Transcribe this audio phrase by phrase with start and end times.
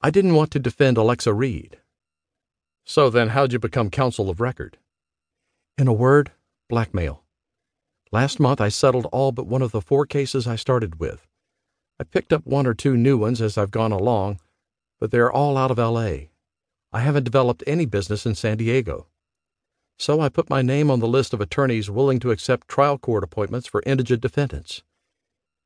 [0.00, 1.78] I didn't want to defend Alexa Reed.
[2.84, 4.78] So then, how'd you become counsel of record?
[5.76, 6.30] In a word,
[6.68, 7.24] blackmail.
[8.12, 11.26] Last month, I settled all but one of the four cases I started with.
[11.98, 14.38] I picked up one or two new ones as I've gone along,
[15.00, 16.28] but they're all out of LA.
[16.92, 19.08] I haven't developed any business in San Diego.
[19.98, 23.24] So I put my name on the list of attorneys willing to accept trial court
[23.24, 24.84] appointments for indigent defendants.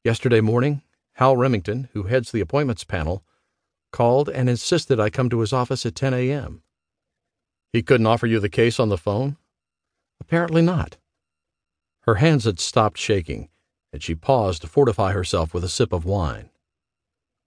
[0.05, 0.81] Yesterday morning,
[1.17, 3.23] Hal Remington, who heads the appointments panel,
[3.93, 6.63] called and insisted I come to his office at 10 a.m.
[7.73, 9.37] He couldn't offer you the case on the phone?
[10.21, 10.97] Apparently not.
[12.03, 13.49] Her hands had stopped shaking,
[13.93, 16.51] and she paused to fortify herself with a sip of wine.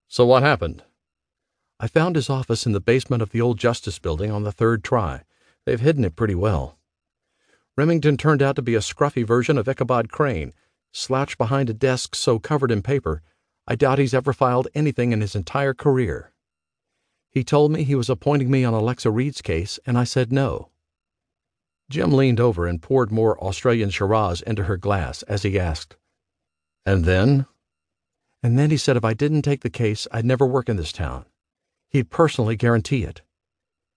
[0.07, 0.83] So what happened?
[1.79, 4.83] I found his office in the basement of the old Justice Building on the third
[4.83, 5.23] try.
[5.65, 6.77] They've hidden it pretty well.
[7.75, 10.53] Remington turned out to be a scruffy version of Ichabod Crane,
[10.93, 13.21] slouched behind a desk so covered in paper
[13.67, 16.31] I doubt he's ever filed anything in his entire career.
[17.35, 20.69] He told me he was appointing me on Alexa Reed's case, and I said no.
[21.89, 25.97] Jim leaned over and poured more Australian Shiraz into her glass as he asked,
[26.85, 27.45] And then?
[28.41, 30.93] And then he said if I didn't take the case, I'd never work in this
[30.93, 31.25] town.
[31.89, 33.21] He'd personally guarantee it.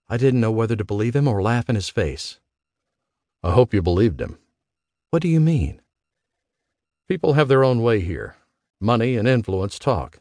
[0.09, 2.41] I didn't know whether to believe him or laugh in his face.
[3.45, 4.39] I hope you believed him.
[5.11, 5.81] What do you mean?
[7.09, 8.35] People have their own way here.
[8.81, 10.19] Money and influence talk.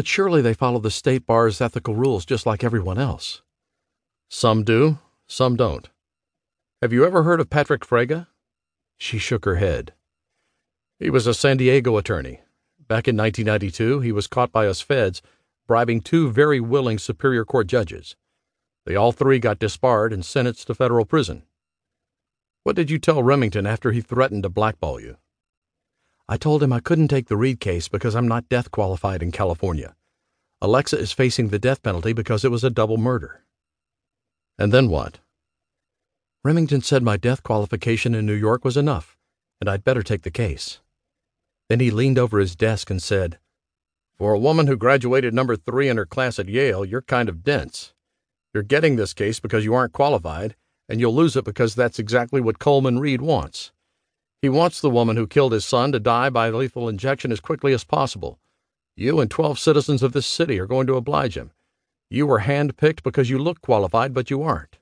[0.00, 3.42] But surely they follow the state bar's ethical rules just like everyone else.
[4.30, 5.90] Some do, some don't.
[6.80, 8.26] Have you ever heard of Patrick Frege?
[8.96, 9.92] She shook her head.
[10.98, 12.40] He was a San Diego attorney.
[12.88, 15.20] Back in 1992, he was caught by us feds
[15.66, 18.16] bribing two very willing Superior Court judges.
[18.86, 21.42] They all three got disbarred and sentenced to federal prison.
[22.62, 25.18] What did you tell Remington after he threatened to blackball you?
[26.32, 29.32] I told him I couldn't take the Reed case because I'm not death qualified in
[29.32, 29.96] California.
[30.62, 33.42] Alexa is facing the death penalty because it was a double murder.
[34.56, 35.18] And then what?
[36.44, 39.18] Remington said my death qualification in New York was enough,
[39.60, 40.78] and I'd better take the case.
[41.68, 43.40] Then he leaned over his desk and said,
[44.16, 47.42] For a woman who graduated number three in her class at Yale, you're kind of
[47.42, 47.92] dense.
[48.54, 50.54] You're getting this case because you aren't qualified,
[50.88, 53.72] and you'll lose it because that's exactly what Coleman Reed wants.
[54.42, 57.72] He wants the woman who killed his son to die by lethal injection as quickly
[57.72, 58.38] as possible.
[58.96, 61.52] You and 12 citizens of this city are going to oblige him.
[62.08, 64.78] You were handpicked because you look qualified, but you aren't.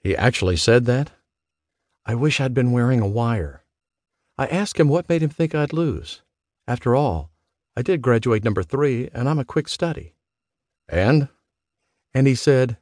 [0.00, 1.12] He actually said that?
[2.04, 3.64] I wish I'd been wearing a wire.
[4.38, 6.22] I asked him what made him think I'd lose.
[6.66, 7.30] After all,
[7.76, 10.14] I did graduate number three, and I'm a quick study.
[10.88, 11.28] And?
[12.14, 12.78] And he said,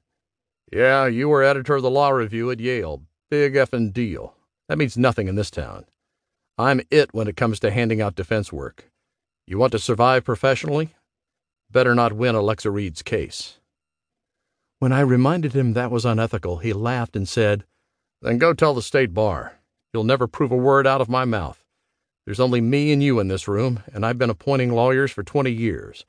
[0.72, 3.02] Yeah, you were editor of the Law Review at Yale.
[3.30, 4.33] Big effing deal.
[4.68, 5.84] That means nothing in this town.
[6.56, 8.90] I'm it when it comes to handing out defense work.
[9.46, 10.94] You want to survive professionally?
[11.70, 13.58] Better not win Alexa Reed's case.
[14.78, 17.64] When I reminded him that was unethical, he laughed and said,
[18.22, 19.58] Then go tell the state bar.
[19.92, 21.64] You'll never prove a word out of my mouth.
[22.24, 25.50] There's only me and you in this room, and I've been appointing lawyers for 20
[25.50, 26.06] years.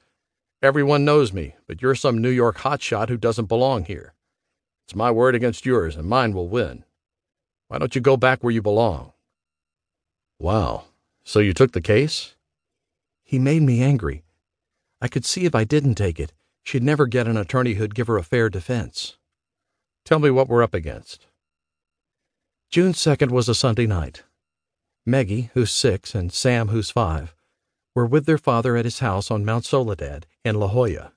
[0.61, 4.13] Everyone knows me, but you're some New York hotshot who doesn't belong here.
[4.87, 6.85] It's my word against yours, and mine will win.
[7.67, 9.13] Why don't you go back where you belong?
[10.39, 10.85] Wow.
[11.23, 12.35] So you took the case?
[13.23, 14.23] He made me angry.
[15.01, 16.33] I could see if I didn't take it,
[16.63, 19.17] she'd never get an attorney who'd give her a fair defense.
[20.03, 21.25] Tell me what we're up against.
[22.69, 24.23] June 2nd was a Sunday night.
[25.05, 27.35] Meggie, who's six, and Sam, who's five,
[27.95, 31.13] were with their father at his house on Mount Soledad in La Jolla.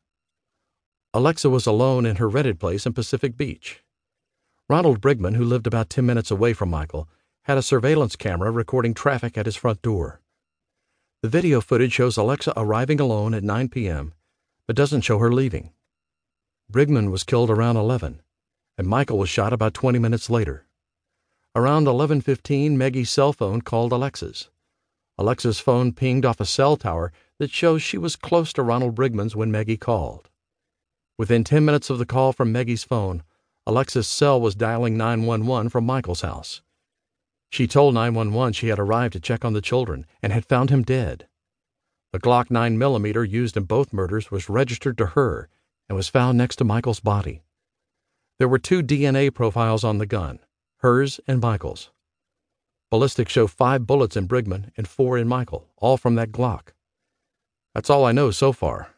[1.13, 3.83] Alexa was alone in her rented place in Pacific Beach.
[4.71, 7.09] Ronald Brigman, who lived about 10 minutes away from Michael,
[7.45, 10.21] had a surveillance camera recording traffic at his front door.
[11.23, 14.13] The video footage shows Alexa arriving alone at 9 p.m.,
[14.67, 15.73] but doesn't show her leaving.
[16.71, 18.21] Brigman was killed around 11,
[18.77, 20.67] and Michael was shot about 20 minutes later.
[21.57, 24.51] Around 11:15, Meggie's cell phone called Alexa's.
[25.17, 29.35] Alexa's phone pinged off a cell tower that shows she was close to Ronald Brigman's
[29.35, 30.29] when Meggie called.
[31.17, 33.23] Within 10 minutes of the call from Meggie's phone,
[33.69, 36.63] Alexa's cell was dialing 911 from Michael's house.
[37.51, 40.83] She told 911 she had arrived to check on the children and had found him
[40.83, 41.29] dead.
[42.11, 45.51] The Glock 9mm used in both murders was registered to her
[45.87, 47.43] and was found next to Michael's body.
[48.39, 50.39] There were two DNA profiles on the gun,
[50.79, 51.91] hers and Michael's.
[52.91, 56.69] Ballistics show five bullets in Brigman and four in Michael, all from that Glock.
[57.75, 58.95] That's all I know so far.